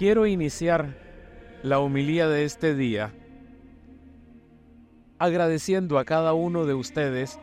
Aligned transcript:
quiero 0.00 0.26
iniciar 0.26 0.96
la 1.62 1.78
homilía 1.78 2.26
de 2.26 2.44
este 2.44 2.74
día 2.74 3.12
agradeciendo 5.18 5.98
a 5.98 6.06
cada 6.06 6.32
uno 6.32 6.64
de 6.64 6.72
ustedes 6.72 7.38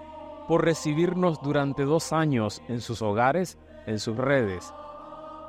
por 0.48 0.66
recibirnos 0.66 1.40
durante 1.44 1.84
dos 1.84 2.14
años 2.14 2.64
en 2.68 2.82
sus 2.82 3.04
hogares, 3.04 3.60
en 3.86 4.00
sus 4.00 4.18
redes. 4.18 4.74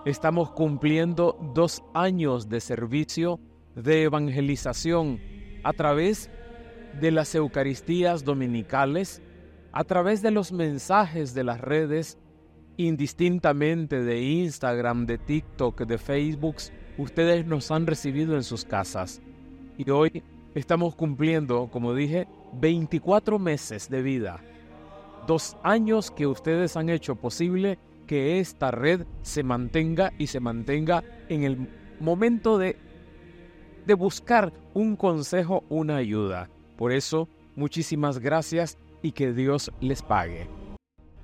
Estamos 0.05 0.51
cumpliendo 0.51 1.39
dos 1.55 1.83
años 1.95 2.51
de 2.51 2.61
servicio 2.61 3.41
de 3.75 4.03
evangelización 4.03 5.19
a 5.65 5.73
través 5.73 6.29
de 7.01 7.11
las 7.11 7.35
Eucaristías 7.35 8.23
dominicales, 8.23 9.23
a 9.73 9.83
través 9.85 10.21
de 10.21 10.31
los 10.31 10.53
mensajes 10.53 11.33
de 11.33 11.45
las 11.45 11.59
redes, 11.59 12.19
indistintamente 12.77 14.03
de 14.03 14.21
Instagram, 14.21 15.07
de 15.07 15.17
TikTok, 15.17 15.87
de 15.87 15.97
Facebook, 15.97 16.57
ustedes 16.99 17.47
nos 17.47 17.71
han 17.71 17.87
recibido 17.87 18.35
en 18.35 18.43
sus 18.43 18.65
casas. 18.65 19.23
Y 19.79 19.89
hoy 19.91 20.23
estamos 20.55 20.95
cumpliendo, 20.95 21.69
como 21.71 21.95
dije, 21.95 22.27
24 22.53 23.39
meses 23.39 23.89
de 23.89 24.03
vida. 24.03 24.41
Dos 25.27 25.57
años 25.63 26.11
que 26.11 26.27
ustedes 26.27 26.77
han 26.77 26.91
hecho 26.91 27.17
posible 27.17 27.79
que 28.07 28.41
esta 28.41 28.71
red 28.71 29.07
se 29.23 29.43
mantenga 29.43 30.13
y 30.19 30.27
se 30.27 30.41
mantenga 30.41 31.05
en 31.29 31.45
el 31.45 31.69
momento 32.01 32.59
de, 32.59 32.77
de 33.87 33.95
buscar 33.95 34.53
un 34.75 34.97
consejo, 34.97 35.65
una 35.69 35.97
ayuda. 35.97 36.51
Por 36.77 36.93
eso, 36.93 37.29
muchísimas 37.55 38.19
gracias 38.19 38.79
y 39.03 39.13
que 39.13 39.33
Dios 39.33 39.71
les 39.81 40.03
pague. 40.03 40.49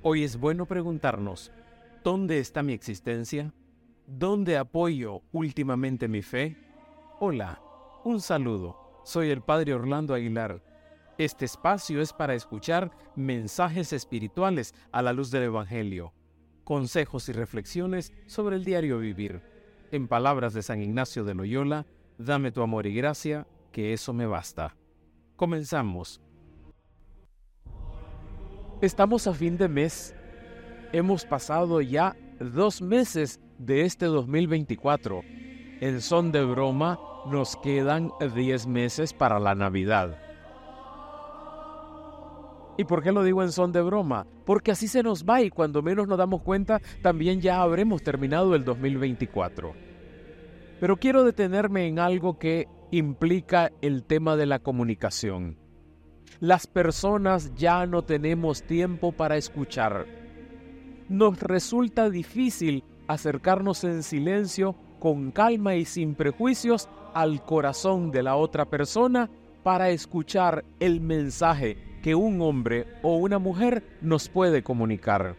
Hoy 0.03 0.23
es 0.23 0.37
bueno 0.37 0.67
preguntarnos, 0.67 1.51
¿dónde 2.03 2.39
está 2.39 2.61
mi 2.61 2.73
existencia? 2.73 3.51
¿Dónde 4.07 4.55
apoyo 4.57 5.23
últimamente 5.31 6.07
mi 6.07 6.21
fe? 6.21 6.55
Hola, 7.19 7.59
un 8.03 8.21
saludo. 8.21 9.01
Soy 9.03 9.31
el 9.31 9.41
Padre 9.41 9.73
Orlando 9.73 10.13
Aguilar. 10.13 10.61
Este 11.17 11.45
espacio 11.45 11.99
es 11.99 12.13
para 12.13 12.35
escuchar 12.35 12.91
mensajes 13.15 13.93
espirituales 13.93 14.75
a 14.91 15.01
la 15.01 15.11
luz 15.11 15.31
del 15.31 15.43
Evangelio, 15.43 16.13
consejos 16.63 17.29
y 17.29 17.31
reflexiones 17.31 18.13
sobre 18.27 18.57
el 18.57 18.63
diario 18.63 18.99
vivir. 18.99 19.41
En 19.91 20.07
palabras 20.07 20.53
de 20.53 20.61
San 20.61 20.83
Ignacio 20.83 21.23
de 21.23 21.33
Loyola, 21.33 21.87
dame 22.19 22.51
tu 22.51 22.61
amor 22.61 22.85
y 22.85 22.93
gracia, 22.93 23.47
que 23.71 23.91
eso 23.91 24.13
me 24.13 24.27
basta. 24.27 24.75
Comenzamos. 25.35 26.21
Estamos 28.81 29.25
a 29.25 29.33
fin 29.33 29.57
de 29.57 29.67
mes. 29.67 30.13
Hemos 30.91 31.25
pasado 31.25 31.81
ya 31.81 32.15
dos 32.39 32.83
meses 32.83 33.39
de 33.57 33.81
este 33.81 34.05
2024. 34.05 35.21
En 35.81 36.01
son 36.01 36.31
de 36.31 36.43
broma, 36.43 36.99
nos 37.25 37.55
quedan 37.57 38.11
10 38.19 38.67
meses 38.67 39.13
para 39.13 39.39
la 39.39 39.55
Navidad. 39.55 40.19
¿Y 42.77 42.83
por 42.83 43.01
qué 43.01 43.11
lo 43.11 43.23
digo 43.23 43.41
en 43.41 43.51
son 43.51 43.71
de 43.71 43.81
broma? 43.81 44.27
Porque 44.45 44.71
así 44.71 44.87
se 44.87 45.01
nos 45.01 45.23
va 45.25 45.41
y 45.41 45.49
cuando 45.49 45.81
menos 45.81 46.07
nos 46.07 46.17
damos 46.17 46.41
cuenta 46.41 46.81
también 47.01 47.39
ya 47.39 47.61
habremos 47.61 48.03
terminado 48.03 48.53
el 48.53 48.65
2024. 48.65 49.73
Pero 50.79 50.97
quiero 50.97 51.23
detenerme 51.23 51.87
en 51.87 51.99
algo 51.99 52.37
que 52.37 52.67
implica 52.91 53.71
el 53.81 54.03
tema 54.03 54.35
de 54.35 54.45
la 54.45 54.59
comunicación. 54.59 55.57
Las 56.41 56.67
personas 56.67 57.53
ya 57.55 57.85
no 57.85 58.03
tenemos 58.03 58.63
tiempo 58.63 59.13
para 59.13 59.37
escuchar. 59.37 60.05
Nos 61.07 61.39
resulta 61.39 62.09
difícil 62.09 62.83
acercarnos 63.07 63.83
en 63.83 64.03
silencio, 64.03 64.75
con 64.99 65.31
calma 65.31 65.75
y 65.75 65.85
sin 65.85 66.15
prejuicios 66.15 66.89
al 67.13 67.43
corazón 67.43 68.11
de 68.11 68.23
la 68.23 68.35
otra 68.35 68.65
persona 68.65 69.29
para 69.63 69.89
escuchar 69.89 70.63
el 70.79 71.01
mensaje 71.01 71.77
que 72.01 72.13
un 72.13 72.41
hombre 72.41 72.85
o 73.01 73.17
una 73.17 73.39
mujer 73.39 73.83
nos 74.01 74.29
puede 74.29 74.61
comunicar. 74.61 75.35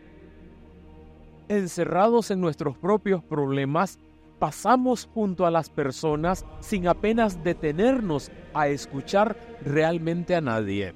Encerrados 1.49 2.33
en 2.33 2.41
nuestros 2.41 2.77
propios 2.77 3.23
problemas, 3.23 4.01
pasamos 4.41 5.09
junto 5.15 5.47
a 5.47 5.51
las 5.51 5.71
personas 5.71 6.45
sin 6.61 6.89
apenas 6.89 7.45
detenernos 7.45 8.33
a 8.53 8.69
escuchar 8.69 9.37
realmente 9.63 10.35
a 10.35 10.41
nadie. 10.41 10.95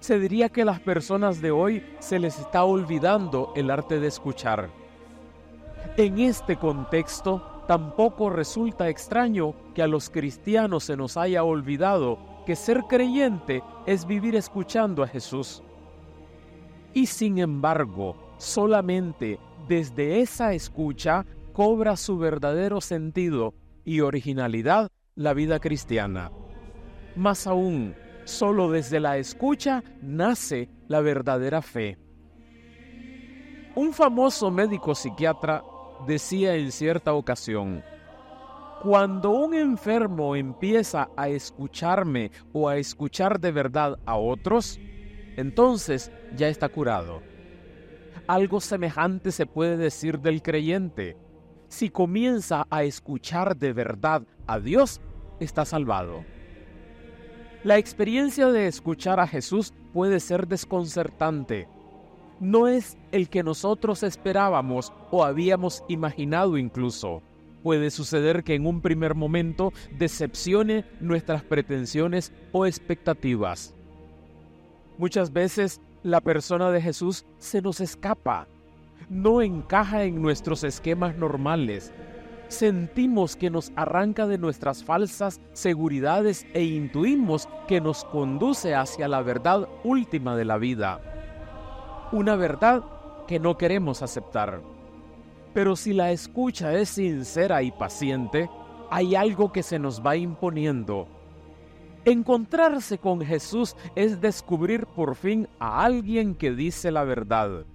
Se 0.00 0.18
diría 0.18 0.48
que 0.48 0.62
a 0.62 0.64
las 0.64 0.80
personas 0.80 1.42
de 1.42 1.50
hoy 1.50 1.84
se 1.98 2.18
les 2.18 2.38
está 2.38 2.64
olvidando 2.64 3.52
el 3.54 3.70
arte 3.70 4.00
de 4.00 4.06
escuchar. 4.06 4.79
En 5.96 6.18
este 6.18 6.56
contexto, 6.56 7.64
tampoco 7.66 8.30
resulta 8.30 8.88
extraño 8.88 9.54
que 9.74 9.82
a 9.82 9.86
los 9.86 10.10
cristianos 10.10 10.84
se 10.84 10.96
nos 10.96 11.16
haya 11.16 11.44
olvidado 11.44 12.18
que 12.46 12.56
ser 12.56 12.84
creyente 12.88 13.62
es 13.86 14.06
vivir 14.06 14.34
escuchando 14.34 15.02
a 15.02 15.08
Jesús. 15.08 15.62
Y 16.94 17.06
sin 17.06 17.38
embargo, 17.38 18.16
solamente 18.38 19.38
desde 19.68 20.20
esa 20.20 20.52
escucha 20.54 21.26
cobra 21.52 21.96
su 21.96 22.18
verdadero 22.18 22.80
sentido 22.80 23.54
y 23.84 24.00
originalidad 24.00 24.90
la 25.14 25.34
vida 25.34 25.60
cristiana. 25.60 26.30
Más 27.14 27.46
aún, 27.46 27.94
solo 28.24 28.70
desde 28.70 29.00
la 29.00 29.18
escucha 29.18 29.84
nace 30.02 30.70
la 30.88 31.00
verdadera 31.00 31.62
fe. 31.62 31.98
Un 33.74 33.92
famoso 33.92 34.50
médico 34.50 34.94
psiquiatra 34.94 35.62
decía 36.06 36.54
en 36.56 36.72
cierta 36.72 37.14
ocasión, 37.14 37.82
cuando 38.82 39.30
un 39.30 39.52
enfermo 39.54 40.34
empieza 40.36 41.10
a 41.16 41.28
escucharme 41.28 42.30
o 42.52 42.68
a 42.68 42.78
escuchar 42.78 43.38
de 43.38 43.52
verdad 43.52 43.98
a 44.06 44.16
otros, 44.16 44.80
entonces 45.36 46.10
ya 46.34 46.48
está 46.48 46.68
curado. 46.68 47.20
Algo 48.26 48.60
semejante 48.60 49.32
se 49.32 49.44
puede 49.44 49.76
decir 49.76 50.20
del 50.20 50.42
creyente. 50.42 51.16
Si 51.68 51.90
comienza 51.90 52.66
a 52.70 52.82
escuchar 52.84 53.56
de 53.56 53.72
verdad 53.72 54.22
a 54.46 54.58
Dios, 54.58 55.00
está 55.40 55.64
salvado. 55.64 56.24
La 57.62 57.76
experiencia 57.76 58.48
de 58.48 58.66
escuchar 58.66 59.20
a 59.20 59.26
Jesús 59.26 59.74
puede 59.92 60.20
ser 60.20 60.48
desconcertante 60.48 61.68
no 62.40 62.68
es 62.68 62.96
el 63.12 63.28
que 63.28 63.42
nosotros 63.42 64.02
esperábamos 64.02 64.92
o 65.10 65.24
habíamos 65.24 65.84
imaginado 65.88 66.56
incluso. 66.56 67.22
Puede 67.62 67.90
suceder 67.90 68.42
que 68.42 68.54
en 68.54 68.66
un 68.66 68.80
primer 68.80 69.14
momento 69.14 69.72
decepcione 69.98 70.86
nuestras 71.00 71.42
pretensiones 71.42 72.32
o 72.52 72.64
expectativas. 72.64 73.74
Muchas 74.96 75.32
veces 75.32 75.80
la 76.02 76.22
persona 76.22 76.70
de 76.70 76.80
Jesús 76.80 77.26
se 77.38 77.60
nos 77.60 77.80
escapa, 77.80 78.46
no 79.10 79.42
encaja 79.42 80.04
en 80.04 80.22
nuestros 80.22 80.64
esquemas 80.64 81.16
normales. 81.16 81.92
Sentimos 82.48 83.36
que 83.36 83.50
nos 83.50 83.70
arranca 83.76 84.26
de 84.26 84.38
nuestras 84.38 84.82
falsas 84.82 85.40
seguridades 85.52 86.46
e 86.54 86.64
intuimos 86.64 87.48
que 87.68 87.80
nos 87.80 88.04
conduce 88.06 88.74
hacia 88.74 89.06
la 89.06 89.20
verdad 89.20 89.68
última 89.84 90.34
de 90.34 90.44
la 90.46 90.56
vida 90.56 91.19
una 92.12 92.36
verdad 92.36 92.82
que 93.26 93.38
no 93.38 93.56
queremos 93.56 94.02
aceptar. 94.02 94.60
Pero 95.54 95.76
si 95.76 95.92
la 95.92 96.10
escucha 96.12 96.74
es 96.74 96.90
sincera 96.90 97.62
y 97.62 97.70
paciente, 97.70 98.48
hay 98.90 99.14
algo 99.14 99.52
que 99.52 99.62
se 99.62 99.78
nos 99.78 100.04
va 100.04 100.16
imponiendo. 100.16 101.06
Encontrarse 102.04 102.98
con 102.98 103.20
Jesús 103.20 103.76
es 103.94 104.20
descubrir 104.20 104.86
por 104.86 105.16
fin 105.16 105.48
a 105.58 105.84
alguien 105.84 106.34
que 106.34 106.52
dice 106.52 106.90
la 106.90 107.04
verdad, 107.04 107.66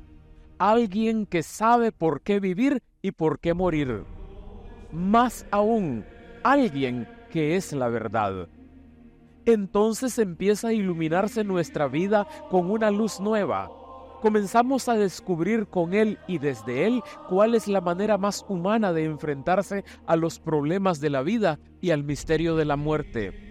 alguien 0.58 1.26
que 1.26 1.44
sabe 1.44 1.92
por 1.92 2.22
qué 2.22 2.40
vivir 2.40 2.82
y 3.02 3.12
por 3.12 3.40
qué 3.40 3.54
morir. 3.54 4.04
Más 4.92 5.46
aún, 5.52 6.06
alguien 6.44 7.08
que 7.30 7.56
es 7.56 7.72
la 7.72 7.88
verdad. 7.88 8.48
Entonces 9.46 10.18
empieza 10.18 10.70
a 10.70 10.74
iluminarse 10.74 11.44
nuestra 11.44 11.88
vida 11.88 12.28
con 12.50 12.72
una 12.72 12.90
luz 12.90 13.20
nueva, 13.20 13.70
comenzamos 14.22 14.90
a 14.90 14.96
descubrir 14.96 15.68
con 15.68 15.94
Él 15.94 16.20
y 16.28 16.40
desde 16.40 16.86
Él 16.86 17.02
cuál 17.30 17.56
es 17.56 17.68
la 17.68 17.82
manera 17.82 18.18
más 18.18 18.46
humana 18.48 18.94
de 18.94 19.06
enfrentarse 19.06 19.84
a 20.06 20.16
los 20.16 20.40
problemas 20.40 21.00
de 21.00 21.10
la 21.10 21.22
vida 21.22 21.60
y 21.82 21.92
al 21.92 22.04
misterio 22.04 22.56
de 22.56 22.66
la 22.66 22.76
muerte. 22.76 23.46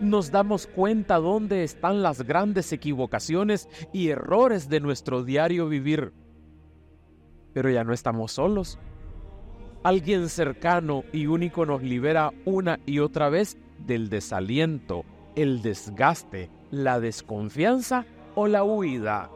Nos 0.00 0.30
damos 0.30 0.66
cuenta 0.66 1.18
dónde 1.18 1.64
están 1.64 2.02
las 2.02 2.22
grandes 2.22 2.72
equivocaciones 2.72 3.68
y 3.92 4.08
errores 4.08 4.68
de 4.68 4.80
nuestro 4.80 5.24
diario 5.24 5.68
vivir. 5.68 6.12
Pero 7.52 7.70
ya 7.70 7.82
no 7.82 7.92
estamos 7.92 8.32
solos. 8.32 8.78
Alguien 9.82 10.28
cercano 10.28 11.04
y 11.12 11.26
único 11.26 11.66
nos 11.66 11.82
libera 11.82 12.32
una 12.44 12.78
y 12.86 13.00
otra 13.00 13.30
vez 13.30 13.56
del 13.78 14.10
desaliento, 14.10 15.04
el 15.34 15.62
desgaste, 15.62 16.50
la 16.70 17.00
desconfianza 17.00 18.04
o 18.34 18.46
la 18.46 18.62
huida 18.62 19.30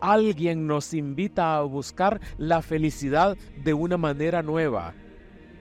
alguien 0.00 0.66
nos 0.66 0.94
invita 0.94 1.56
a 1.56 1.62
buscar 1.62 2.20
la 2.38 2.62
felicidad 2.62 3.36
de 3.64 3.74
una 3.74 3.96
manera 3.96 4.42
nueva, 4.42 4.94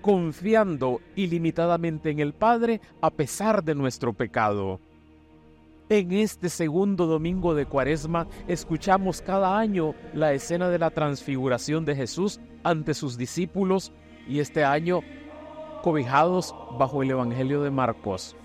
confiando 0.02 1.02
ilimitadamente 1.16 2.10
en 2.10 2.20
el 2.20 2.34
Padre 2.34 2.82
a 3.02 3.10
pesar 3.10 3.64
de 3.64 3.76
nuestro 3.76 4.14
pecado. 4.14 4.80
En 5.88 6.14
este 6.14 6.50
segundo 6.50 7.06
domingo 7.06 7.54
de 7.54 7.68
Cuaresma 7.68 8.28
escuchamos 8.48 9.22
cada 9.22 9.60
año 9.60 9.94
la 10.14 10.34
escena 10.34 10.70
de 10.70 10.80
la 10.80 10.90
transfiguración 10.90 11.86
de 11.86 11.96
Jesús 11.96 12.40
ante 12.64 12.96
sus 12.96 13.18
discípulos 13.18 13.92
y 14.28 14.40
este 14.40 14.64
año 14.64 15.02
cobijados 15.84 16.56
bajo 16.80 17.04
el 17.04 17.12
Evangelio 17.12 17.62
de 17.62 17.70
Marcos. 17.70 18.36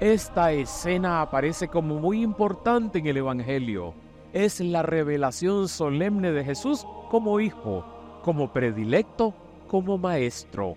Esta 0.00 0.50
escena 0.50 1.22
aparece 1.22 1.68
como 1.68 2.00
muy 2.00 2.22
importante 2.22 2.98
en 2.98 3.06
el 3.06 3.18
Evangelio. 3.18 3.94
Es 4.32 4.60
la 4.60 4.82
revelación 4.82 5.68
solemne 5.68 6.32
de 6.32 6.44
Jesús 6.44 6.86
como 7.10 7.40
hijo, 7.40 7.84
como 8.22 8.52
predilecto, 8.52 9.34
como 9.68 9.98
maestro. 9.98 10.76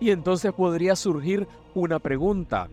Y 0.00 0.10
entonces 0.10 0.52
podría 0.52 0.94
surgir 0.94 1.48
una 1.74 1.98
pregunta. 1.98 2.68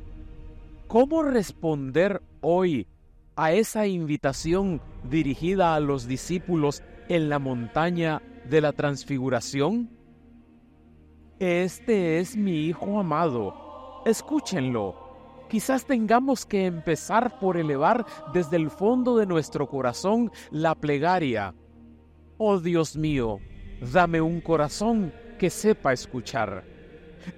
¿Cómo 0.87 1.23
responder 1.23 2.21
hoy 2.41 2.87
a 3.35 3.53
esa 3.53 3.87
invitación 3.87 4.81
dirigida 5.09 5.75
a 5.75 5.79
los 5.79 6.07
discípulos 6.07 6.83
en 7.09 7.29
la 7.29 7.39
montaña 7.39 8.21
de 8.49 8.61
la 8.61 8.73
transfiguración? 8.73 9.89
Este 11.39 12.19
es 12.19 12.37
mi 12.37 12.67
Hijo 12.67 12.99
amado. 12.99 14.03
Escúchenlo. 14.05 15.02
Quizás 15.53 15.85
tengamos 15.85 16.47
que 16.47 16.65
empezar 16.65 17.37
por 17.37 17.57
elevar 17.57 18.07
desde 18.33 18.57
el 18.57 18.71
fondo 18.71 19.17
de 19.17 19.27
nuestro 19.27 19.69
corazón 19.69 20.31
la 20.49 20.73
plegaria. 20.73 21.53
Oh 22.39 22.59
Dios 22.59 22.97
mío, 22.97 23.37
dame 23.93 24.19
un 24.19 24.41
corazón 24.41 25.13
que 25.37 25.51
sepa 25.51 25.93
escuchar. 25.93 26.63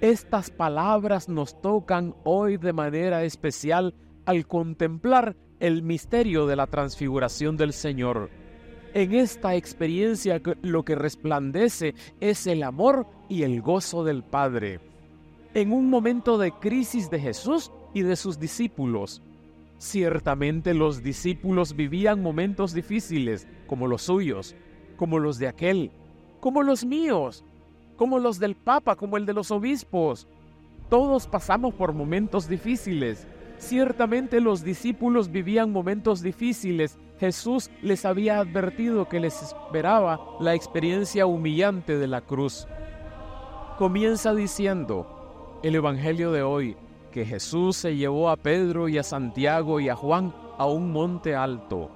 Estas 0.00 0.48
palabras 0.50 1.28
nos 1.28 1.60
tocan 1.60 2.14
hoy 2.24 2.56
de 2.56 2.72
manera 2.72 3.22
especial 3.22 3.94
al 4.24 4.46
contemplar 4.46 5.36
el 5.60 5.82
misterio 5.82 6.46
de 6.46 6.56
la 6.56 6.68
transfiguración 6.68 7.58
del 7.58 7.74
Señor. 7.74 8.30
En 8.94 9.12
esta 9.12 9.56
experiencia 9.56 10.40
lo 10.62 10.86
que 10.86 10.94
resplandece 10.94 11.94
es 12.20 12.46
el 12.46 12.62
amor 12.62 13.06
y 13.28 13.42
el 13.42 13.60
gozo 13.60 14.04
del 14.04 14.24
Padre. 14.24 14.80
En 15.52 15.70
un 15.70 15.90
momento 15.90 16.38
de 16.38 16.52
crisis 16.52 17.10
de 17.10 17.20
Jesús 17.20 17.70
y 17.96 18.02
de 18.02 18.14
sus 18.14 18.38
discípulos. 18.38 19.22
Ciertamente 19.78 20.74
los 20.74 21.02
discípulos 21.02 21.74
vivían 21.74 22.22
momentos 22.22 22.74
difíciles, 22.74 23.48
como 23.66 23.86
los 23.86 24.02
suyos, 24.02 24.54
como 24.98 25.18
los 25.18 25.38
de 25.38 25.48
aquel, 25.48 25.90
como 26.38 26.62
los 26.62 26.84
míos, 26.84 27.42
como 27.96 28.18
los 28.18 28.38
del 28.38 28.54
Papa, 28.54 28.96
como 28.96 29.16
el 29.16 29.24
de 29.24 29.32
los 29.32 29.50
obispos. 29.50 30.28
Todos 30.90 31.26
pasamos 31.26 31.72
por 31.72 31.94
momentos 31.94 32.50
difíciles. 32.50 33.26
Ciertamente 33.56 34.42
los 34.42 34.62
discípulos 34.62 35.32
vivían 35.32 35.72
momentos 35.72 36.20
difíciles. 36.20 36.98
Jesús 37.18 37.70
les 37.80 38.04
había 38.04 38.40
advertido 38.40 39.08
que 39.08 39.20
les 39.20 39.40
esperaba 39.40 40.20
la 40.38 40.54
experiencia 40.54 41.24
humillante 41.24 41.96
de 41.96 42.08
la 42.08 42.20
cruz. 42.20 42.68
Comienza 43.78 44.34
diciendo 44.34 45.58
el 45.62 45.76
Evangelio 45.76 46.30
de 46.30 46.42
hoy 46.42 46.76
que 47.16 47.24
Jesús 47.24 47.78
se 47.78 47.96
llevó 47.96 48.28
a 48.28 48.36
Pedro 48.36 48.90
y 48.90 48.98
a 48.98 49.02
Santiago 49.02 49.80
y 49.80 49.88
a 49.88 49.96
Juan 49.96 50.34
a 50.58 50.66
un 50.66 50.92
monte 50.92 51.34
alto. 51.34 51.90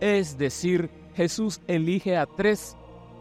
Es 0.00 0.38
decir, 0.38 0.88
Jesús 1.14 1.60
elige 1.66 2.16
a 2.16 2.24
tres 2.24 2.74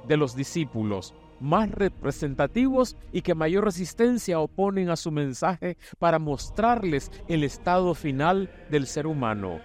de 0.08 0.16
los 0.16 0.38
discípulos 0.38 1.14
más 1.42 1.70
representativos 1.70 2.96
y 3.12 3.24
que 3.24 3.36
mayor 3.36 3.66
resistencia 3.66 4.40
oponen 4.40 4.90
a 4.90 4.96
su 4.96 5.12
mensaje 5.12 5.76
para 6.00 6.18
mostrarles 6.18 7.12
el 7.28 7.44
estado 7.44 7.94
final 7.94 8.50
del 8.72 8.88
ser 8.88 9.06
humano. 9.06 9.60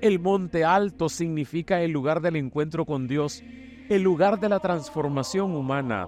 El 0.00 0.20
monte 0.20 0.64
alto 0.64 1.08
significa 1.08 1.80
el 1.80 1.90
lugar 1.90 2.20
del 2.20 2.36
encuentro 2.36 2.86
con 2.86 3.08
Dios, 3.08 3.42
el 3.88 4.02
lugar 4.02 4.38
de 4.38 4.48
la 4.48 4.60
transformación 4.60 5.56
humana. 5.56 6.06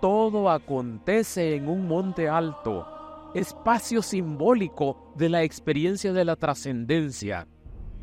Todo 0.00 0.48
acontece 0.48 1.54
en 1.54 1.68
un 1.68 1.86
monte 1.86 2.30
alto, 2.30 2.95
espacio 3.38 4.02
simbólico 4.02 5.12
de 5.16 5.28
la 5.28 5.42
experiencia 5.42 6.12
de 6.12 6.24
la 6.24 6.36
trascendencia. 6.36 7.46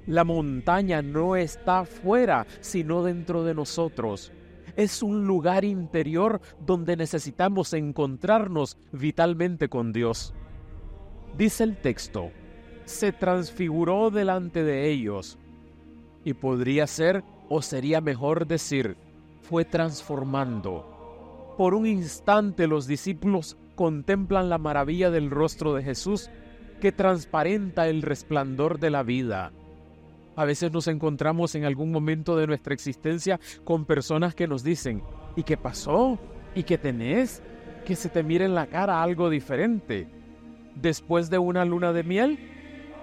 La 0.05 0.23
montaña 0.23 1.01
no 1.01 1.35
está 1.35 1.85
fuera, 1.85 2.45
sino 2.61 3.03
dentro 3.03 3.43
de 3.43 3.53
nosotros 3.53 4.31
es 4.75 5.03
un 5.03 5.27
lugar 5.27 5.65
interior 5.65 6.41
donde 6.65 6.95
necesitamos 6.95 7.73
encontrarnos 7.73 8.77
vitalmente 8.91 9.69
con 9.69 9.93
Dios. 9.93 10.33
Dice 11.37 11.63
el 11.63 11.77
texto, 11.77 12.31
se 12.85 13.11
transfiguró 13.11 14.09
delante 14.09 14.63
de 14.63 14.89
ellos. 14.89 15.37
Y 16.25 16.33
podría 16.33 16.87
ser, 16.87 17.23
o 17.49 17.61
sería 17.61 18.01
mejor 18.01 18.47
decir, 18.47 18.97
fue 19.41 19.65
transformando. 19.65 21.53
Por 21.57 21.73
un 21.75 21.85
instante 21.85 22.65
los 22.65 22.87
discípulos 22.87 23.57
contemplan 23.75 24.49
la 24.49 24.57
maravilla 24.57 25.11
del 25.11 25.29
rostro 25.29 25.73
de 25.73 25.83
Jesús 25.83 26.29
que 26.81 26.91
transparenta 26.91 27.87
el 27.87 28.01
resplandor 28.01 28.79
de 28.79 28.89
la 28.89 29.03
vida 29.03 29.51
a 30.35 30.45
veces 30.45 30.71
nos 30.71 30.87
encontramos 30.87 31.55
en 31.55 31.65
algún 31.65 31.91
momento 31.91 32.35
de 32.35 32.47
nuestra 32.47 32.73
existencia 32.73 33.39
con 33.63 33.85
personas 33.85 34.35
que 34.35 34.47
nos 34.47 34.63
dicen, 34.63 35.03
¿y 35.35 35.43
qué 35.43 35.57
pasó? 35.57 36.17
¿Y 36.55 36.63
qué 36.63 36.77
tenés? 36.77 37.41
Que 37.85 37.95
se 37.95 38.09
te 38.09 38.23
mire 38.23 38.45
en 38.45 38.55
la 38.55 38.67
cara 38.67 39.03
algo 39.03 39.29
diferente. 39.29 40.07
Después 40.75 41.29
de 41.29 41.37
una 41.37 41.65
luna 41.65 41.93
de 41.93 42.03
miel, 42.03 42.39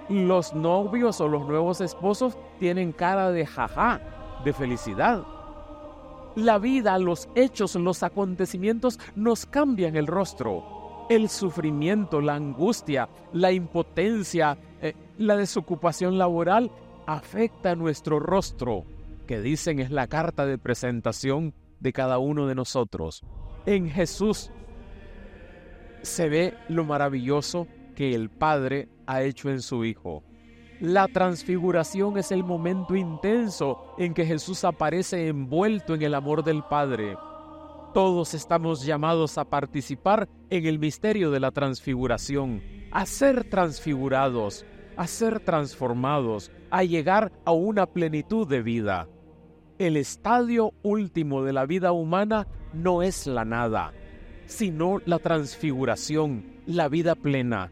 los 0.08 0.55
novios 0.55 1.20
o 1.20 1.28
los 1.28 1.46
nuevos 1.46 1.81
esposos 1.81 2.37
tienen 2.58 2.93
cara 2.93 3.31
de 3.31 3.46
jaja, 3.46 4.00
de 4.44 4.52
felicidad. 4.52 5.25
La 6.36 6.58
vida, 6.58 6.98
los 6.98 7.28
hechos, 7.34 7.74
los 7.74 8.02
acontecimientos 8.02 8.98
nos 9.16 9.46
cambian 9.46 9.96
el 9.96 10.06
rostro. 10.06 11.06
El 11.08 11.28
sufrimiento, 11.28 12.20
la 12.20 12.34
angustia, 12.34 13.08
la 13.32 13.50
impotencia, 13.50 14.56
eh, 14.80 14.94
la 15.18 15.36
desocupación 15.36 16.18
laboral 16.18 16.70
afecta 17.06 17.74
nuestro 17.74 18.20
rostro, 18.20 18.84
que 19.26 19.40
dicen 19.40 19.80
es 19.80 19.90
la 19.90 20.06
carta 20.06 20.46
de 20.46 20.56
presentación 20.56 21.52
de 21.80 21.92
cada 21.92 22.18
uno 22.18 22.46
de 22.46 22.54
nosotros. 22.54 23.22
En 23.66 23.90
Jesús 23.90 24.52
se 26.02 26.28
ve 26.28 26.54
lo 26.68 26.84
maravilloso 26.84 27.66
que 27.96 28.14
el 28.14 28.30
Padre 28.30 28.88
ha 29.06 29.22
hecho 29.22 29.50
en 29.50 29.60
su 29.60 29.84
Hijo. 29.84 30.22
La 30.80 31.08
transfiguración 31.08 32.16
es 32.16 32.32
el 32.32 32.42
momento 32.42 32.96
intenso 32.96 33.94
en 33.99 34.14
que 34.14 34.25
Jesús 34.25 34.64
aparece 34.64 35.28
envuelto 35.28 35.94
en 35.94 36.00
el 36.00 36.14
amor 36.14 36.42
del 36.42 36.62
Padre. 36.62 37.18
Todos 37.92 38.32
estamos 38.32 38.87
llamados 38.87 39.37
a 39.37 39.44
participar 39.44 40.26
en 40.49 40.64
el 40.64 40.78
misterio 40.78 41.30
de 41.30 41.38
la 41.38 41.50
transfiguración, 41.50 42.62
a 42.92 43.04
ser 43.04 43.44
transfigurados, 43.44 44.64
a 44.96 45.06
ser 45.06 45.40
transformados, 45.40 46.50
a 46.70 46.82
llegar 46.82 47.30
a 47.44 47.52
una 47.52 47.84
plenitud 47.84 48.49
de 48.49 48.62
vida. 48.62 49.06
El 49.78 49.99
estadio 49.99 50.72
último 50.82 51.42
de 51.42 51.52
la 51.52 51.66
vida 51.66 51.92
humana 51.92 52.46
no 52.72 53.02
es 53.02 53.26
la 53.26 53.44
nada, 53.44 53.92
sino 54.46 54.99
la 55.04 55.18
transfiguración, 55.18 56.62
la 56.64 56.88
vida 56.88 57.16
plena. 57.16 57.70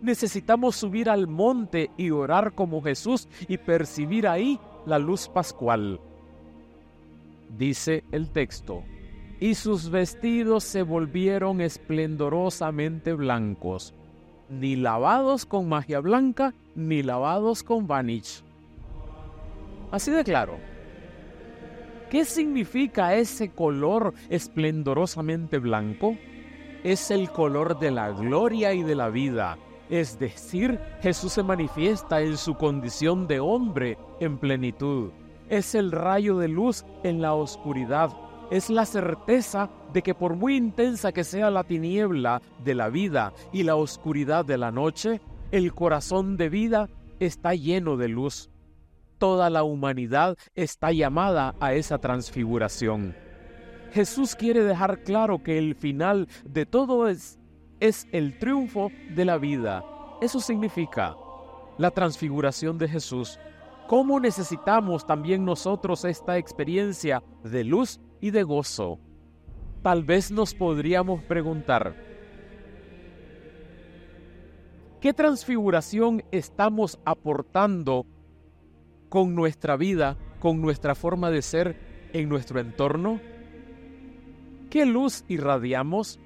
Necesitamos 0.00 0.76
subir 0.76 1.10
al 1.10 1.26
monte 1.26 1.90
y 1.96 2.10
orar 2.10 2.54
como 2.54 2.82
Jesús 2.82 3.28
y 3.48 3.58
percibir 3.58 4.26
ahí 4.26 4.58
la 4.86 4.98
luz 4.98 5.28
pascual. 5.28 6.00
Dice 7.58 8.04
el 8.12 8.30
texto, 8.30 8.82
y 9.40 9.54
sus 9.54 9.90
vestidos 9.90 10.64
se 10.64 10.82
volvieron 10.82 11.60
esplendorosamente 11.60 13.12
blancos, 13.14 13.94
ni 14.48 14.76
lavados 14.76 15.46
con 15.46 15.68
magia 15.68 16.00
blanca, 16.00 16.54
ni 16.74 17.02
lavados 17.02 17.62
con 17.62 17.86
vanish. 17.86 18.42
Así 19.90 20.10
de 20.10 20.24
claro. 20.24 20.58
¿Qué 22.10 22.24
significa 22.24 23.14
ese 23.14 23.50
color 23.50 24.14
esplendorosamente 24.28 25.58
blanco? 25.58 26.16
Es 26.82 27.10
el 27.10 27.30
color 27.30 27.78
de 27.78 27.90
la 27.90 28.10
gloria 28.10 28.74
y 28.74 28.82
de 28.82 28.94
la 28.94 29.10
vida. 29.10 29.58
Es 29.90 30.18
decir, 30.18 30.78
Jesús 31.02 31.32
se 31.32 31.42
manifiesta 31.42 32.22
en 32.22 32.36
su 32.36 32.54
condición 32.54 33.26
de 33.26 33.40
hombre 33.40 33.98
en 34.20 34.38
plenitud. 34.38 35.10
Es 35.48 35.74
el 35.74 35.90
rayo 35.90 36.38
de 36.38 36.48
luz 36.48 36.84
en 37.02 37.20
la 37.20 37.34
oscuridad 37.34 38.10
es 38.50 38.68
la 38.68 38.84
certeza 38.84 39.70
de 39.92 40.02
que 40.02 40.14
por 40.14 40.34
muy 40.34 40.56
intensa 40.56 41.12
que 41.12 41.24
sea 41.24 41.50
la 41.50 41.64
tiniebla 41.64 42.42
de 42.62 42.74
la 42.74 42.88
vida 42.88 43.32
y 43.52 43.62
la 43.62 43.76
oscuridad 43.76 44.44
de 44.44 44.58
la 44.58 44.72
noche, 44.72 45.20
el 45.52 45.72
corazón 45.72 46.36
de 46.36 46.48
vida 46.48 46.88
está 47.20 47.54
lleno 47.54 47.96
de 47.96 48.08
luz. 48.08 48.50
Toda 49.18 49.50
la 49.50 49.62
humanidad 49.62 50.36
está 50.54 50.92
llamada 50.92 51.54
a 51.60 51.74
esa 51.74 51.98
transfiguración. 51.98 53.14
Jesús 53.92 54.34
quiere 54.34 54.64
dejar 54.64 55.02
claro 55.02 55.42
que 55.42 55.58
el 55.58 55.74
final 55.74 56.28
de 56.44 56.66
todo 56.66 57.08
es, 57.08 57.38
es 57.80 58.06
el 58.12 58.38
triunfo 58.38 58.92
de 59.14 59.24
la 59.24 59.38
vida. 59.38 59.84
Eso 60.20 60.38
significa 60.38 61.16
la 61.78 61.90
transfiguración 61.90 62.78
de 62.78 62.88
Jesús. 62.88 63.40
¿Cómo 63.88 64.20
necesitamos 64.20 65.06
también 65.06 65.44
nosotros 65.44 66.04
esta 66.04 66.38
experiencia 66.38 67.22
de 67.42 67.64
luz 67.64 67.98
y 68.20 68.30
de 68.30 68.42
gozo? 68.42 68.98
Tal 69.82 70.04
vez 70.04 70.30
nos 70.30 70.54
podríamos 70.54 71.22
preguntar, 71.24 71.96
¿qué 75.00 75.14
transfiguración 75.14 76.22
estamos 76.30 77.00
aportando 77.04 78.06
con 79.08 79.34
nuestra 79.34 79.76
vida, 79.76 80.18
con 80.38 80.60
nuestra 80.60 80.94
forma 80.94 81.30
de 81.30 81.40
ser 81.40 81.80
en 82.12 82.28
nuestro 82.28 82.60
entorno? 82.60 83.20
¿Qué 84.68 84.84
luz 84.84 85.24
irradiamos? 85.28 86.20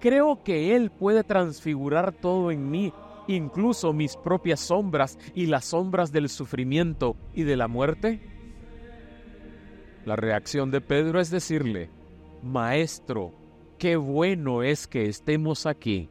Creo 0.00 0.42
que 0.42 0.74
Él 0.74 0.90
puede 0.90 1.24
transfigurar 1.24 2.12
todo 2.12 2.50
en 2.50 2.70
mí, 2.70 2.92
incluso 3.28 3.92
mis 3.92 4.16
propias 4.16 4.60
sombras 4.60 5.18
y 5.34 5.46
las 5.46 5.66
sombras 5.66 6.10
del 6.12 6.28
sufrimiento 6.28 7.16
y 7.34 7.42
de 7.42 7.56
la 7.56 7.68
muerte. 7.68 8.20
La 10.04 10.16
reacción 10.16 10.70
de 10.70 10.80
Pedro 10.80 11.20
es 11.20 11.30
decirle, 11.30 11.90
Maestro, 12.42 13.32
qué 13.78 13.96
bueno 13.96 14.62
es 14.62 14.86
que 14.86 15.06
estemos 15.06 15.66
aquí. 15.66 16.08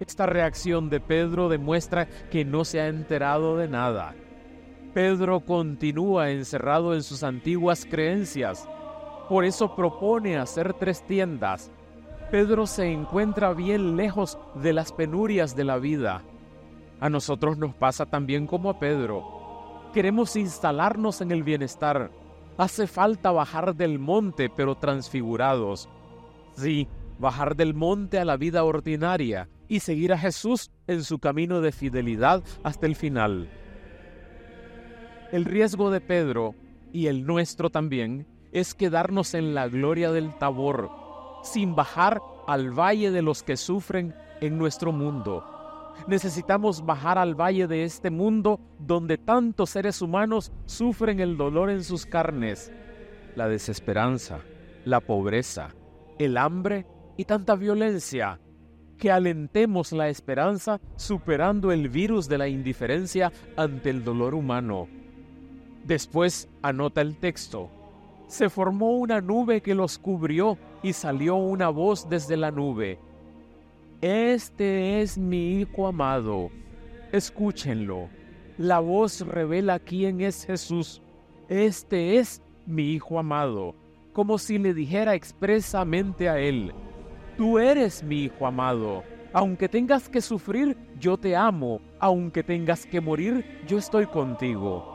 Esta 0.00 0.26
reacción 0.26 0.90
de 0.90 0.98
Pedro 0.98 1.48
demuestra 1.48 2.08
que 2.30 2.44
no 2.44 2.64
se 2.64 2.80
ha 2.80 2.88
enterado 2.88 3.56
de 3.56 3.68
nada. 3.68 4.16
Pedro 4.92 5.40
continúa 5.40 6.30
encerrado 6.30 6.94
en 6.94 7.02
sus 7.02 7.22
antiguas 7.22 7.86
creencias 7.88 8.68
por 9.32 9.46
eso 9.46 9.74
propone 9.74 10.36
hacer 10.36 10.74
tres 10.74 11.02
tiendas. 11.06 11.70
Pedro 12.32 12.66
se 12.66 12.90
encuentra 12.90 13.52
bien 13.52 13.94
lejos 13.94 14.38
de 14.54 14.72
las 14.72 14.90
penurias 14.90 15.54
de 15.54 15.64
la 15.64 15.76
vida. 15.76 16.22
A 16.98 17.10
nosotros 17.10 17.58
nos 17.58 17.74
pasa 17.74 18.06
también 18.06 18.46
como 18.46 18.70
a 18.70 18.78
Pedro. 18.78 19.22
Queremos 19.92 20.34
instalarnos 20.36 21.20
en 21.20 21.30
el 21.30 21.42
bienestar. 21.42 22.10
Hace 22.56 22.86
falta 22.86 23.32
bajar 23.32 23.76
del 23.76 23.98
monte, 23.98 24.48
pero 24.48 24.76
transfigurados. 24.76 25.90
Sí, 26.56 26.88
bajar 27.18 27.54
del 27.54 27.74
monte 27.74 28.18
a 28.18 28.24
la 28.24 28.38
vida 28.38 28.64
ordinaria 28.64 29.50
y 29.68 29.80
seguir 29.80 30.14
a 30.14 30.18
Jesús 30.18 30.70
en 30.86 31.04
su 31.04 31.18
camino 31.18 31.60
de 31.60 31.70
fidelidad 31.70 32.42
hasta 32.62 32.86
el 32.86 32.96
final. 32.96 33.50
El 35.32 35.44
riesgo 35.44 35.90
de 35.90 36.00
Pedro, 36.00 36.54
y 36.94 37.08
el 37.08 37.26
nuestro 37.26 37.68
también, 37.68 38.26
es 38.52 38.72
quedarnos 38.72 39.34
en 39.34 39.54
la 39.54 39.68
gloria 39.68 40.12
del 40.12 40.34
Tabor, 40.38 41.01
sin 41.42 41.74
bajar 41.74 42.22
al 42.46 42.70
valle 42.70 43.10
de 43.10 43.22
los 43.22 43.42
que 43.42 43.56
sufren 43.56 44.14
en 44.40 44.58
nuestro 44.58 44.92
mundo. 44.92 45.44
Necesitamos 46.06 46.84
bajar 46.84 47.18
al 47.18 47.34
valle 47.34 47.66
de 47.66 47.84
este 47.84 48.10
mundo 48.10 48.60
donde 48.78 49.18
tantos 49.18 49.70
seres 49.70 50.02
humanos 50.02 50.52
sufren 50.66 51.20
el 51.20 51.36
dolor 51.36 51.70
en 51.70 51.84
sus 51.84 52.06
carnes, 52.06 52.72
la 53.36 53.48
desesperanza, 53.48 54.40
la 54.84 55.00
pobreza, 55.00 55.74
el 56.18 56.36
hambre 56.36 56.86
y 57.16 57.24
tanta 57.24 57.54
violencia, 57.54 58.40
que 58.98 59.10
alentemos 59.10 59.92
la 59.92 60.08
esperanza 60.08 60.80
superando 60.96 61.72
el 61.72 61.88
virus 61.88 62.28
de 62.28 62.38
la 62.38 62.48
indiferencia 62.48 63.32
ante 63.56 63.90
el 63.90 64.04
dolor 64.04 64.34
humano. 64.34 64.88
Después 65.84 66.48
anota 66.62 67.00
el 67.00 67.16
texto, 67.16 67.68
se 68.26 68.48
formó 68.48 68.92
una 68.92 69.20
nube 69.20 69.60
que 69.60 69.74
los 69.74 69.98
cubrió 69.98 70.58
y 70.82 70.92
salió 70.92 71.36
una 71.36 71.68
voz 71.68 72.08
desde 72.08 72.36
la 72.36 72.50
nube. 72.50 72.98
Este 74.00 75.00
es 75.00 75.16
mi 75.18 75.60
Hijo 75.60 75.86
amado. 75.86 76.50
Escúchenlo. 77.12 78.08
La 78.58 78.80
voz 78.80 79.20
revela 79.20 79.78
quién 79.78 80.20
es 80.20 80.44
Jesús. 80.44 81.02
Este 81.48 82.16
es 82.16 82.42
mi 82.66 82.92
Hijo 82.92 83.18
amado, 83.18 83.74
como 84.12 84.38
si 84.38 84.58
le 84.58 84.74
dijera 84.74 85.14
expresamente 85.14 86.28
a 86.28 86.38
él, 86.38 86.72
Tú 87.36 87.58
eres 87.58 88.02
mi 88.02 88.24
Hijo 88.24 88.46
amado. 88.46 89.02
Aunque 89.32 89.68
tengas 89.68 90.08
que 90.08 90.20
sufrir, 90.20 90.76
yo 90.98 91.16
te 91.16 91.34
amo. 91.34 91.80
Aunque 91.98 92.42
tengas 92.42 92.84
que 92.84 93.00
morir, 93.00 93.62
yo 93.66 93.78
estoy 93.78 94.06
contigo. 94.06 94.91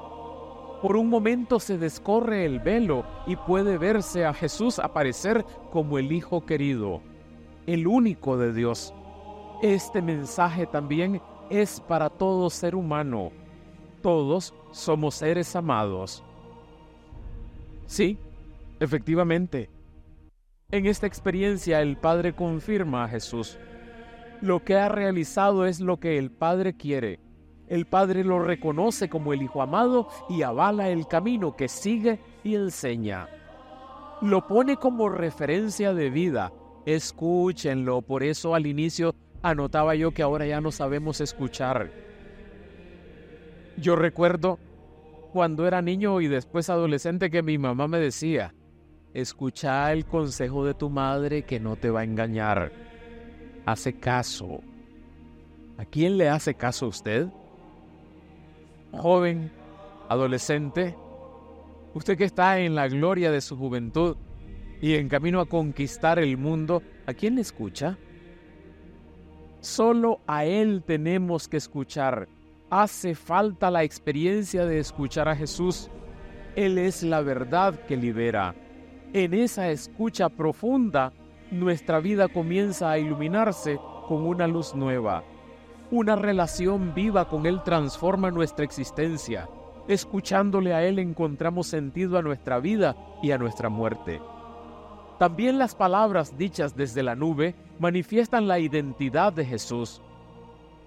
Por 0.82 0.96
un 0.96 1.10
momento 1.10 1.60
se 1.60 1.80
descorre 1.80 2.46
el 2.46 2.60
velo 2.60 3.04
y 3.26 3.36
puede 3.36 3.80
verse 3.80 4.26
a 4.26 4.34
Jesús 4.34 4.78
aparecer 4.78 5.44
como 5.72 5.98
el 5.98 6.12
Hijo 6.12 6.46
querido, 6.46 7.02
el 7.66 7.88
único 7.88 8.38
de 8.38 8.54
Dios. 8.54 8.94
Este 9.64 10.04
mensaje 10.04 10.68
también 10.68 11.20
es 11.50 11.80
para 11.80 12.12
todo 12.12 12.52
ser 12.52 12.76
humano. 12.76 13.32
Todos 14.04 14.54
somos 14.72 15.16
seres 15.16 15.56
amados. 15.56 16.24
Sí, 17.88 18.20
efectivamente. 18.80 19.72
En 20.70 20.86
esta 20.86 21.08
experiencia 21.08 21.82
el 21.82 21.98
Padre 21.98 22.34
confirma 22.34 23.06
a 23.06 23.08
Jesús. 23.08 23.58
Lo 24.42 24.64
que 24.64 24.76
ha 24.76 24.90
realizado 24.90 25.66
es 25.66 25.80
lo 25.80 26.00
que 26.00 26.20
el 26.20 26.30
Padre 26.30 26.78
quiere 26.78 27.27
el 27.68 27.86
Padre 27.86 28.24
lo 28.24 28.40
reconoce 28.40 29.10
como 29.10 29.34
el 29.34 29.42
Hijo 29.42 29.62
amado 29.62 30.08
y 30.30 30.42
avala 30.42 30.90
el 30.90 31.08
camino 31.08 31.56
que 31.56 31.68
sigue 31.68 32.20
y 32.44 32.56
enseña. 32.56 33.28
Lo 34.22 34.48
pone 34.48 34.78
como 34.78 35.10
referencia 35.10 35.94
de 35.94 36.10
vida. 36.10 36.52
Escúchenlo, 36.86 38.02
por 38.02 38.24
eso 38.24 38.56
al 38.56 38.66
inicio 38.66 39.14
anotaba 39.42 39.96
yo 39.96 40.12
que 40.12 40.24
ahora 40.24 40.46
ya 40.46 40.62
no 40.62 40.72
sabemos 40.72 41.22
escuchar. 41.22 41.92
Yo 43.78 43.96
recuerdo 43.96 44.58
cuando 45.34 45.68
era 45.68 45.82
niño 45.82 46.22
y 46.22 46.28
después 46.28 46.70
adolescente 46.70 47.30
que 47.30 47.44
mi 47.44 47.58
mamá 47.58 47.88
me 47.88 48.00
decía, 48.00 48.56
escucha 49.14 49.92
el 49.92 50.06
consejo 50.06 50.66
de 50.66 50.74
tu 50.74 50.90
madre 50.90 51.44
que 51.44 51.60
no 51.60 51.76
te 51.76 51.90
va 51.90 52.00
a 52.00 52.06
engañar. 52.06 52.72
Hace 53.66 54.00
caso. 54.00 54.62
¿A 55.78 55.86
quién 55.86 56.18
le 56.18 56.30
hace 56.30 56.56
caso 56.56 56.88
usted? 56.88 57.28
Joven, 58.92 59.52
adolescente, 60.10 60.96
usted 61.94 62.18
que 62.18 62.26
está 62.26 62.60
en 62.60 62.76
la 62.76 62.88
gloria 62.88 63.32
de 63.32 63.42
su 63.42 63.58
juventud 63.58 64.18
y 64.82 64.96
en 64.96 65.10
camino 65.10 65.40
a 65.40 65.46
conquistar 65.46 66.20
el 66.20 66.38
mundo, 66.38 66.82
¿a 67.06 67.14
quién 67.14 67.36
le 67.36 67.42
escucha? 67.42 67.98
Solo 69.60 70.22
a 70.28 70.46
Él 70.46 70.84
tenemos 70.86 71.48
que 71.48 71.58
escuchar. 71.58 72.28
Hace 72.70 73.16
falta 73.16 73.72
la 73.72 73.84
experiencia 73.84 74.66
de 74.66 74.80
escuchar 74.80 75.28
a 75.28 75.36
Jesús. 75.36 75.90
Él 76.56 76.78
es 76.78 77.02
la 77.04 77.22
verdad 77.22 77.80
que 77.86 77.98
libera. 77.98 78.56
En 79.14 79.34
esa 79.34 79.70
escucha 79.70 80.30
profunda, 80.30 81.14
nuestra 81.50 82.00
vida 82.00 82.28
comienza 82.28 82.92
a 82.92 83.00
iluminarse 83.00 83.80
con 84.08 84.26
una 84.26 84.48
luz 84.48 84.76
nueva. 84.76 85.24
Una 85.90 86.18
relación 86.18 86.94
viva 86.94 87.30
con 87.30 87.46
Él 87.46 87.64
transforma 87.64 88.30
nuestra 88.30 88.66
existencia. 88.66 89.50
Escuchándole 89.88 90.74
a 90.74 90.84
Él 90.84 91.00
encontramos 91.00 91.68
sentido 91.68 92.18
a 92.18 92.22
nuestra 92.22 92.60
vida 92.60 92.98
y 93.24 93.32
a 93.32 93.38
nuestra 93.38 93.70
muerte. 93.70 94.20
También 95.18 95.58
las 95.58 95.76
palabras 95.76 96.38
dichas 96.38 96.76
desde 96.76 97.04
la 97.04 97.16
nube 97.16 97.56
manifiestan 97.80 98.48
la 98.48 98.60
identidad 98.60 99.32
de 99.32 99.46
Jesús. 99.46 100.02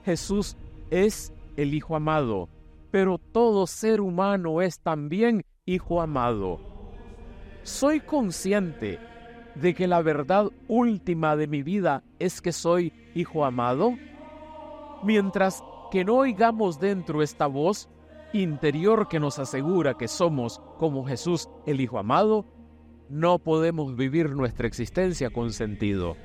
Jesús 0.05 0.57
es 0.91 1.33
el 1.57 1.73
Hijo 1.73 1.97
amado, 1.97 2.49
pero 2.91 3.19
todo 3.19 3.67
ser 3.67 4.03
humano 4.03 4.61
es 4.61 4.81
también 4.81 5.45
Hijo 5.65 6.03
amado. 6.03 6.61
Soy 7.63 8.01
consciente 8.01 8.99
de 9.55 9.75
que 9.75 9.87
la 9.87 10.03
verdad 10.03 10.51
última 10.69 11.37
de 11.37 11.47
mi 11.47 11.63
vida 11.63 12.03
es 12.19 12.41
que 12.41 12.53
soy 12.53 12.93
Hijo 13.15 13.45
amado. 13.45 13.95
Mientras 15.03 15.65
que 15.91 16.05
no 16.05 16.17
oigamos 16.17 16.79
dentro 16.79 17.23
esta 17.23 17.47
voz 17.47 17.89
interior 18.33 19.09
que 19.09 19.19
nos 19.19 19.39
asegura 19.39 19.95
que 19.95 20.09
somos 20.09 20.61
como 20.79 21.05
Jesús 21.07 21.49
el 21.67 21.81
Hijo 21.81 21.99
amado, 21.99 22.45
no 23.09 23.39
podemos 23.39 23.97
vivir 23.97 24.31
nuestra 24.31 24.67
existencia 24.67 25.31
con 25.31 25.53
sentido. 25.53 26.17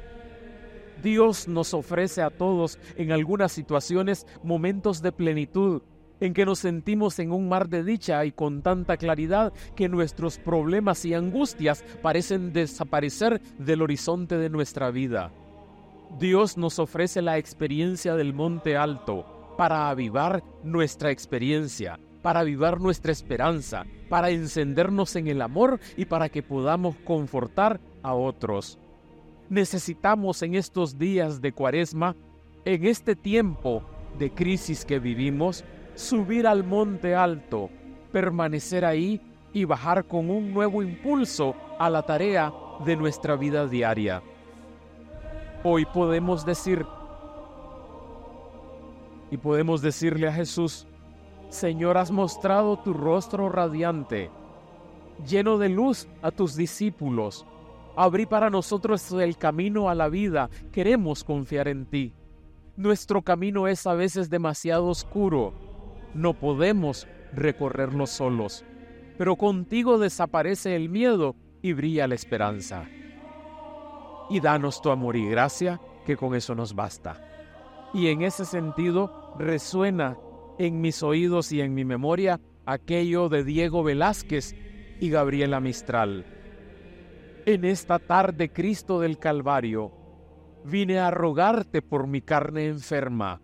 Dios 1.01 1.47
nos 1.47 1.73
ofrece 1.73 2.21
a 2.21 2.29
todos 2.29 2.79
en 2.95 3.11
algunas 3.11 3.51
situaciones 3.51 4.27
momentos 4.43 5.01
de 5.01 5.11
plenitud 5.11 5.81
en 6.19 6.33
que 6.33 6.45
nos 6.45 6.59
sentimos 6.59 7.19
en 7.19 7.31
un 7.31 7.49
mar 7.49 7.67
de 7.69 7.83
dicha 7.83 8.23
y 8.25 8.31
con 8.31 8.61
tanta 8.61 8.97
claridad 8.97 9.51
que 9.75 9.89
nuestros 9.89 10.37
problemas 10.37 11.03
y 11.05 11.13
angustias 11.13 11.83
parecen 12.01 12.53
desaparecer 12.53 13.41
del 13.57 13.81
horizonte 13.81 14.37
de 14.37 14.49
nuestra 14.49 14.91
vida. 14.91 15.31
Dios 16.19 16.57
nos 16.57 16.79
ofrece 16.79 17.21
la 17.21 17.37
experiencia 17.37 18.15
del 18.15 18.33
monte 18.33 18.77
alto 18.77 19.53
para 19.57 19.89
avivar 19.89 20.43
nuestra 20.63 21.11
experiencia, 21.11 21.99
para 22.21 22.39
avivar 22.39 22.79
nuestra 22.79 23.11
esperanza, 23.11 23.85
para 24.09 24.29
encendernos 24.29 25.15
en 25.15 25.27
el 25.27 25.41
amor 25.41 25.79
y 25.97 26.05
para 26.05 26.29
que 26.29 26.43
podamos 26.43 26.95
confortar 27.05 27.79
a 28.01 28.13
otros. 28.13 28.79
Necesitamos 29.49 30.41
en 30.41 30.55
estos 30.55 30.97
días 30.97 31.41
de 31.41 31.51
cuaresma, 31.51 32.15
en 32.63 32.85
este 32.85 33.15
tiempo 33.15 33.83
de 34.17 34.31
crisis 34.31 34.85
que 34.85 34.99
vivimos, 34.99 35.63
subir 35.95 36.47
al 36.47 36.63
monte 36.63 37.15
alto, 37.15 37.69
permanecer 38.11 38.85
ahí 38.85 39.21
y 39.53 39.65
bajar 39.65 40.05
con 40.05 40.29
un 40.29 40.53
nuevo 40.53 40.81
impulso 40.81 41.55
a 41.77 41.89
la 41.89 42.03
tarea 42.03 42.53
de 42.85 42.95
nuestra 42.95 43.35
vida 43.35 43.67
diaria. 43.67 44.21
Hoy 45.67 45.83
podemos 45.83 46.45
decir, 46.45 46.85
y 49.31 49.37
podemos 49.37 49.81
decirle 49.81 50.27
a 50.27 50.31
Jesús, 50.31 50.85
Señor, 51.49 51.97
has 51.97 52.11
mostrado 52.11 52.77
tu 52.77 52.93
rostro 52.93 53.49
radiante, 53.49 54.29
lleno 55.27 55.57
de 55.57 55.69
luz 55.69 56.07
a 56.21 56.29
tus 56.29 56.55
discípulos. 56.55 57.47
Abrí 57.95 58.27
para 58.27 58.51
nosotros 58.51 59.11
el 59.13 59.37
camino 59.37 59.89
a 59.89 59.95
la 59.95 60.07
vida. 60.07 60.51
Queremos 60.71 61.23
confiar 61.23 61.67
en 61.67 61.87
ti. 61.87 62.13
Nuestro 62.77 63.23
camino 63.23 63.67
es 63.67 63.87
a 63.87 63.95
veces 63.95 64.29
demasiado 64.29 64.85
oscuro. 64.85 65.55
No 66.13 66.35
podemos 66.35 67.07
recorrerlo 67.33 68.05
solos. 68.05 68.63
Pero 69.17 69.35
contigo 69.35 69.97
desaparece 69.97 70.75
el 70.75 70.89
miedo 70.89 71.35
y 71.63 71.73
brilla 71.73 72.07
la 72.07 72.13
esperanza. 72.13 72.87
Y 74.29 74.39
danos 74.39 74.81
tu 74.81 74.89
amor 74.89 75.15
y 75.15 75.27
gracia, 75.29 75.79
que 76.05 76.17
con 76.17 76.35
eso 76.35 76.55
nos 76.55 76.73
basta. 76.75 77.21
Y 77.93 78.07
en 78.07 78.21
ese 78.21 78.45
sentido 78.45 79.33
resuena 79.37 80.17
en 80.57 80.81
mis 80.81 81.03
oídos 81.03 81.51
y 81.51 81.61
en 81.61 81.73
mi 81.73 81.85
memoria 81.85 82.39
aquello 82.65 83.29
de 83.29 83.43
Diego 83.43 83.83
Velázquez 83.83 84.55
y 84.99 85.09
Gabriela 85.09 85.59
Mistral. 85.59 86.25
En 87.45 87.63
esta 87.63 87.99
tarde, 87.99 88.49
Cristo 88.49 88.99
del 88.99 89.19
Calvario, 89.19 89.91
vine 90.63 90.99
a 90.99 91.11
rogarte 91.11 91.81
por 91.81 92.07
mi 92.07 92.21
carne 92.21 92.67
enferma, 92.67 93.39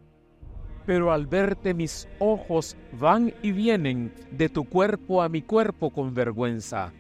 pero 0.86 1.12
al 1.12 1.28
verte 1.28 1.74
mis 1.74 2.08
ojos 2.20 2.76
van 3.00 3.34
y 3.44 3.52
vienen 3.52 4.12
de 4.32 4.50
tu 4.50 4.68
cuerpo 4.68 5.22
a 5.22 5.30
mi 5.30 5.44
cuerpo 5.44 5.92
con 5.92 6.14
vergüenza. 6.14 6.94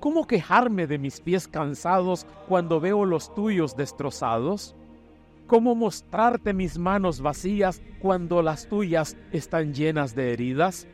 ¿Cómo 0.00 0.26
quejarme 0.26 0.86
de 0.86 0.98
mis 0.98 1.20
pies 1.20 1.48
cansados 1.48 2.26
cuando 2.48 2.80
veo 2.80 3.04
los 3.04 3.34
tuyos 3.34 3.76
destrozados? 3.76 4.74
¿Cómo 5.46 5.74
mostrarte 5.74 6.52
mis 6.52 6.78
manos 6.78 7.20
vacías 7.20 7.80
cuando 8.00 8.42
las 8.42 8.68
tuyas 8.68 9.16
están 9.32 9.72
llenas 9.72 10.14
de 10.14 10.32
heridas? 10.32 10.86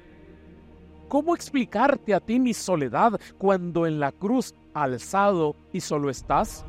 ¿Cómo 1.09 1.35
explicarte 1.35 2.15
a 2.15 2.21
ti 2.21 2.39
mi 2.39 2.55
soledad 2.55 3.21
cuando 3.39 3.87
en 3.87 3.99
la 3.99 4.13
cruz 4.13 4.55
alzado 4.73 5.57
y 5.73 5.81
solo 5.81 6.09
estás? 6.09 6.65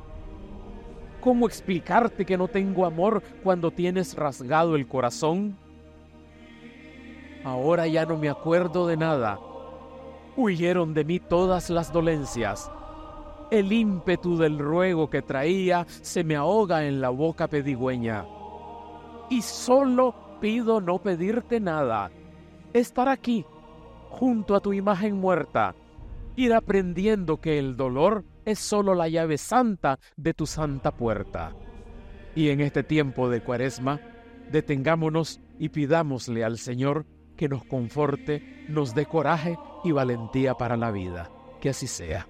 ¿Cómo 1.21 1.47
explicarte 1.47 2.25
que 2.25 2.37
no 2.37 2.47
tengo 2.47 2.85
amor 2.85 3.21
cuando 3.43 3.71
tienes 3.71 4.15
rasgado 4.15 4.75
el 4.75 4.87
corazón? 4.87 5.57
Ahora 7.43 7.87
ya 7.87 8.05
no 8.05 8.17
me 8.17 8.29
acuerdo 8.29 8.87
de 8.87 8.97
nada. 8.97 9.39
Huyeron 10.35 10.93
de 10.93 11.05
mí 11.05 11.19
todas 11.19 11.69
las 11.69 11.93
dolencias 11.93 12.69
el 13.53 13.71
ímpetu 13.71 14.35
del 14.35 14.57
ruego 14.57 15.11
que 15.11 15.21
traía 15.21 15.85
se 16.01 16.23
me 16.23 16.35
ahoga 16.35 16.87
en 16.87 17.01
la 17.01 17.09
boca 17.09 17.47
pedigüeña. 17.47 18.25
Y 19.29 19.43
solo 19.43 20.15
pido 20.41 20.81
no 20.81 20.97
pedirte 20.97 21.59
nada, 21.59 22.09
estar 22.73 23.07
aquí, 23.07 23.45
junto 24.09 24.55
a 24.55 24.59
tu 24.59 24.73
imagen 24.73 25.17
muerta, 25.17 25.75
ir 26.35 26.51
aprendiendo 26.53 27.39
que 27.39 27.59
el 27.59 27.77
dolor 27.77 28.25
es 28.43 28.57
solo 28.57 28.95
la 28.95 29.07
llave 29.07 29.37
santa 29.37 29.99
de 30.17 30.33
tu 30.33 30.47
santa 30.47 30.91
puerta. 30.91 31.55
Y 32.35 32.49
en 32.49 32.59
este 32.59 32.81
tiempo 32.81 33.29
de 33.29 33.41
cuaresma, 33.41 33.99
detengámonos 34.51 35.39
y 35.59 35.69
pidámosle 35.69 36.43
al 36.43 36.57
Señor 36.57 37.05
que 37.43 37.49
nos 37.49 37.65
conforte, 37.65 38.63
nos 38.69 38.95
dé 38.95 39.05
coraje 39.05 39.57
y 39.83 39.91
valentía 39.91 40.53
para 40.53 40.77
la 40.77 40.91
vida. 40.91 41.29
Que 41.59 41.71
así 41.71 41.87
sea. 41.87 42.25